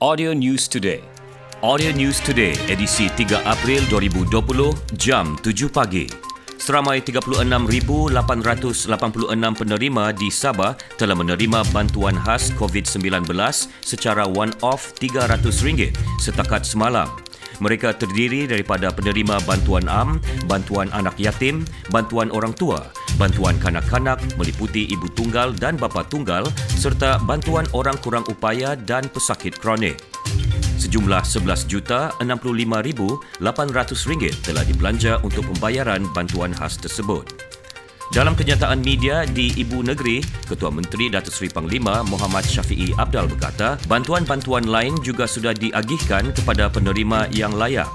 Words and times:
Audio 0.00 0.32
News 0.32 0.64
Today. 0.64 1.04
Audio 1.60 1.92
News 1.92 2.24
Today 2.24 2.56
edisi 2.72 3.12
3 3.20 3.36
April 3.44 3.84
2020 3.92 4.96
jam 4.96 5.36
7 5.44 5.68
pagi. 5.68 6.08
Seramai 6.56 7.04
36,886 7.04 8.08
penerima 9.60 10.16
di 10.16 10.32
Sabah 10.32 10.72
telah 10.96 11.12
menerima 11.12 11.68
bantuan 11.68 12.16
khas 12.16 12.48
COVID-19 12.56 13.28
secara 13.84 14.24
one-off 14.24 14.96
RM300 14.96 15.92
setakat 16.16 16.64
semalam. 16.64 17.12
Mereka 17.60 18.00
terdiri 18.00 18.48
daripada 18.48 18.88
penerima 18.88 19.36
bantuan 19.44 19.84
am, 19.84 20.16
bantuan 20.48 20.88
anak 20.96 21.20
yatim, 21.20 21.68
bantuan 21.92 22.32
orang 22.32 22.56
tua, 22.56 22.88
bantuan 23.16 23.56
kanak-kanak 23.58 24.20
meliputi 24.36 24.86
ibu 24.90 25.08
tunggal 25.14 25.54
dan 25.56 25.80
bapa 25.80 26.04
tunggal 26.06 26.44
serta 26.78 27.18
bantuan 27.24 27.66
orang 27.72 27.96
kurang 28.04 28.26
upaya 28.28 28.76
dan 28.76 29.08
pesakit 29.10 29.56
kronik. 29.58 29.98
Sejumlah 30.80 31.28
RM11,65,800 31.28 33.44
telah 34.40 34.64
dibelanja 34.64 35.20
untuk 35.20 35.44
pembayaran 35.52 36.08
bantuan 36.16 36.56
khas 36.56 36.80
tersebut. 36.80 37.28
Dalam 38.10 38.34
kenyataan 38.34 38.82
media 38.82 39.22
di 39.22 39.54
Ibu 39.54 39.86
Negeri, 39.86 40.18
Ketua 40.50 40.74
Menteri 40.74 41.06
Datuk 41.06 41.30
Seri 41.30 41.46
Panglima 41.46 42.02
Muhammad 42.02 42.42
Syafiee 42.42 42.90
Abdal 42.98 43.30
berkata, 43.30 43.78
bantuan-bantuan 43.86 44.66
lain 44.66 44.98
juga 45.06 45.30
sudah 45.30 45.54
diagihkan 45.54 46.34
kepada 46.34 46.66
penerima 46.66 47.30
yang 47.30 47.54
layak. 47.54 47.86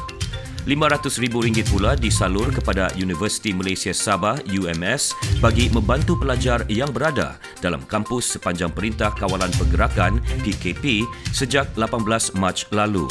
RM500,000 0.69 1.65
pula 1.65 1.97
disalur 1.97 2.53
kepada 2.53 2.93
Universiti 3.01 3.57
Malaysia 3.57 3.97
Sabah 3.97 4.37
UMS 4.53 5.17
bagi 5.41 5.73
membantu 5.73 6.21
pelajar 6.21 6.61
yang 6.69 6.93
berada 6.93 7.41
dalam 7.65 7.81
kampus 7.89 8.37
sepanjang 8.37 8.69
Perintah 8.77 9.09
Kawalan 9.17 9.49
Pergerakan 9.57 10.21
PKP 10.45 11.09
sejak 11.33 11.73
18 11.73 12.37
Mac 12.37 12.69
lalu. 12.69 13.09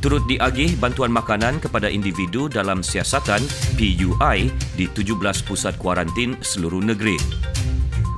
Turut 0.00 0.24
diagih 0.24 0.80
bantuan 0.80 1.12
makanan 1.12 1.60
kepada 1.60 1.84
individu 1.92 2.48
dalam 2.48 2.80
siasatan 2.80 3.44
PUI 3.76 4.48
di 4.72 4.88
17 4.88 5.12
pusat 5.44 5.76
kuarantin 5.76 6.40
seluruh 6.40 6.80
negeri. 6.80 7.20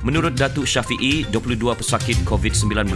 Menurut 0.03 0.35
Datuk 0.35 0.63
Syafiee, 0.63 1.27
22 1.31 1.59
pesakit 1.75 2.15
COVID-19 2.23 2.91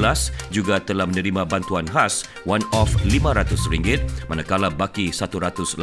juga 0.51 0.79
telah 0.79 1.03
menerima 1.03 1.43
bantuan 1.43 1.83
khas 1.87 2.23
one-off 2.47 2.95
RM500 3.07 4.27
manakala 4.31 4.71
baki 4.71 5.11
188 5.11 5.79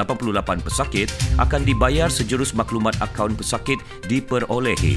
pesakit 0.65 1.09
akan 1.37 1.61
dibayar 1.65 2.09
sejurus 2.09 2.57
maklumat 2.57 2.97
akaun 3.05 3.37
pesakit 3.37 3.81
diperolehi. 4.09 4.97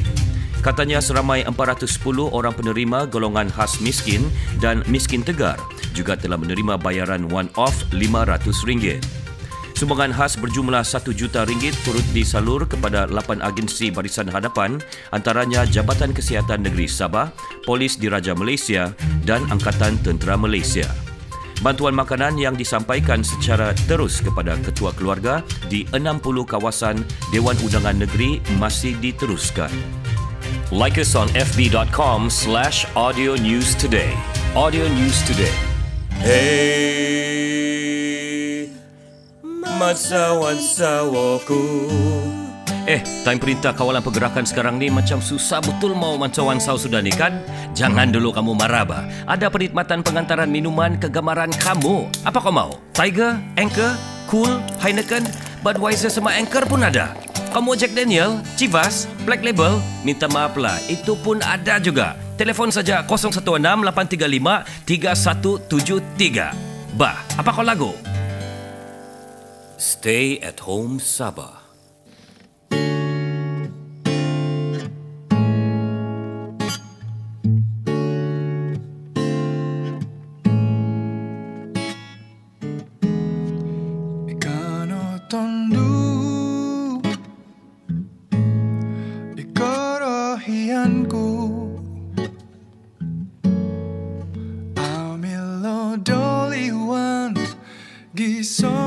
Katanya 0.63 1.00
seramai 1.00 1.47
410 1.47 1.95
orang 2.28 2.52
penerima 2.52 3.08
golongan 3.08 3.47
khas 3.52 3.80
miskin 3.80 4.28
dan 4.59 4.83
miskin 4.91 5.23
tegar 5.23 5.55
juga 5.98 6.14
telah 6.14 6.38
menerima 6.38 6.78
bayaran 6.78 7.26
one-off 7.26 7.73
RM500. 7.90 9.02
Sumbangan 9.78 10.09
khas 10.09 10.38
berjumlah 10.42 10.81
RM1 10.81 11.14
juta 11.14 11.42
ringgit 11.45 11.73
turut 11.86 12.06
disalur 12.09 12.66
kepada 12.66 13.06
8 13.09 13.45
agensi 13.45 13.94
barisan 13.94 14.25
hadapan 14.25 14.81
antaranya 15.14 15.66
Jabatan 15.70 16.18
Kesihatan 16.18 16.66
Negeri 16.66 16.90
Sabah, 16.90 17.30
Polis 17.62 17.98
Diraja 17.98 18.34
Malaysia 18.34 18.94
dan 19.22 19.45
Angkatan 19.53 20.02
Tentera 20.02 20.34
Malaysia. 20.34 20.90
Bantuan 21.62 21.94
makanan 21.94 22.38
yang 22.38 22.53
disampaikan 22.53 23.25
secara 23.25 23.73
terus 23.90 24.22
kepada 24.22 24.58
ketua 24.62 24.94
keluarga 24.94 25.45
di 25.70 25.90
60 25.90 26.22
kawasan 26.45 27.02
Dewan 27.30 27.58
Undangan 27.62 27.98
Negeri 28.02 28.41
masih 28.62 28.97
diteruskan. 28.97 29.69
Like 30.74 30.97
us 30.97 31.13
on 31.13 31.30
fb.com 31.38 32.34
slash 32.34 32.90
audio 32.97 33.38
news 33.38 33.78
today. 33.78 34.13
Audio 34.57 34.90
News 34.90 35.22
Today. 35.30 35.66
Hey, 36.19 37.53
masawan 39.53 40.57
sawaku. 40.57 41.85
Eh, 42.88 43.03
time 43.22 43.38
perintah 43.38 43.75
kawalan 43.75 44.00
pergerakan 44.01 44.47
sekarang 44.47 44.79
ni 44.81 44.88
macam 44.89 45.19
susah 45.19 45.59
betul 45.61 45.94
mau 45.94 46.16
mancauan 46.16 46.57
sau 46.57 46.79
sudah 46.79 47.03
ni 47.03 47.11
kan? 47.11 47.38
Jangan 47.77 48.09
dulu 48.09 48.33
kamu 48.33 48.57
marah. 48.57 48.88
Ada 49.27 49.51
perkhidmatan 49.51 50.01
pengantaran 50.01 50.50
minuman 50.50 50.97
kegemaran 50.97 51.53
kamu. 51.53 52.09
Apa 52.25 52.39
kau 52.41 52.50
mau? 52.50 52.79
Tiger, 52.95 53.38
Anchor, 53.59 53.94
Cool, 54.25 54.57
Heineken, 54.81 55.22
Budweiser 55.61 56.09
sama 56.09 56.33
Anchor 56.33 56.66
pun 56.66 56.81
ada. 56.81 57.13
Kamu 57.53 57.77
Jack 57.77 57.94
Daniel, 57.94 58.41
Chivas, 58.57 59.06
Black 59.23 59.45
Label, 59.45 59.77
minta 60.01 60.25
maaf 60.31 60.57
lah, 60.57 60.81
itu 60.89 61.13
pun 61.19 61.39
ada 61.45 61.77
juga. 61.77 62.26
Telefon 62.38 62.70
saja 62.70 63.02
016-835-3173. 64.86 66.53
Bah, 66.94 67.18
apa 67.34 67.50
kau 67.50 67.66
lagu? 67.66 67.98
Stay 69.78 70.38
at 70.46 70.62
home 70.62 71.02
Sabah. 71.02 71.68
Tondu 85.28 85.87
saw 98.44 98.87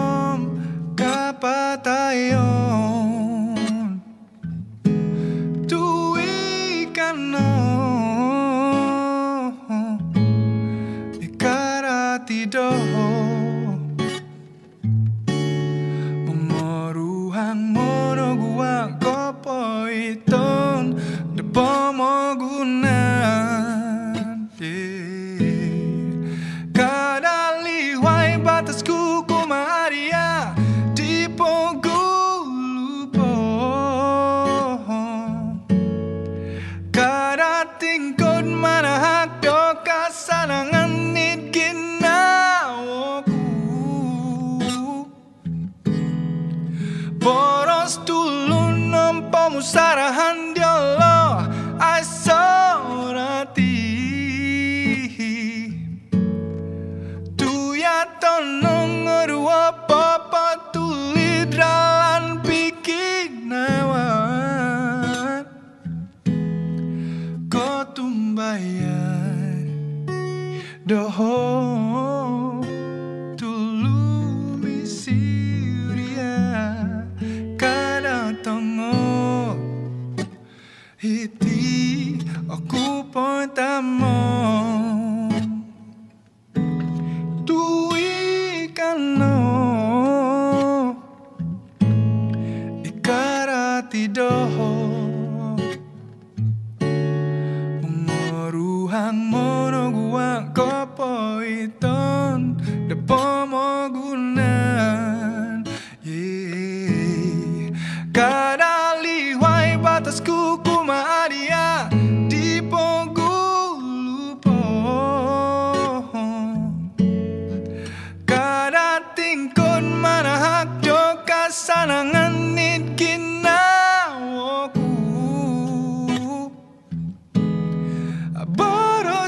nampa 49.60 49.69
musarahan 49.69 50.56
diolo 50.56 51.44
ay 51.76 52.00
sorati 52.00 53.69
Tuya 57.37 58.08
tonong 58.17 59.05
ngerua 59.05 59.84
papa 59.84 60.73
tulid 60.73 61.52
ralan 61.52 62.40
pikinawan 62.40 63.05
Ko 67.52 67.84
tumbayan 67.93 69.69
doho 70.88 71.89
hiti 81.00 82.20
aku 82.44 83.08
pun 83.08 83.49
tamong 83.56 85.32
tuwi 87.49 88.69
kano 88.76 89.41
ikarati 92.85 94.12
doho 94.12 94.76
Mengoruhang 97.81 99.17
monoguang 99.25 100.53
kopoi 100.53 101.80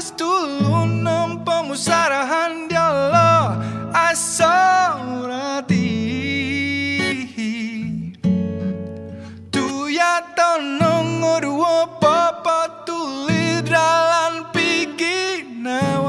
Boros 0.03 0.19
tulun 0.19 0.99
ng 0.99 1.47
pamusarahan 1.47 2.67
dialo 2.67 3.55
asorati 3.95 4.99
Tuya 9.47 10.27
tanong 10.35 11.23
oruo 11.23 11.87
papa 12.03 12.83
tulid 12.83 13.63
ralan 13.71 14.51
piginawan 14.51 16.03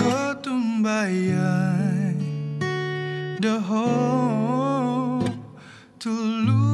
Kotumbayay 0.00 1.36
Doho 3.44 3.92
Tulumi 6.00 6.69